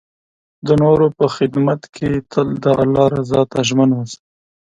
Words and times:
د 0.67 0.67
نور 0.81 0.99
په 1.17 1.25
خدمت 1.35 1.81
کې 1.95 2.09
تل 2.31 2.47
د 2.63 2.65
الله 2.83 3.05
رضا 3.17 3.41
ته 3.51 3.59
ژمن 3.67 3.89
اوسئ. 3.95 4.19